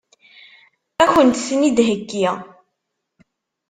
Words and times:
Ad 1.03 1.09
kent-ten-id-theggi? 1.13 2.27